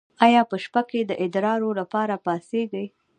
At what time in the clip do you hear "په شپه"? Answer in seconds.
0.49-0.81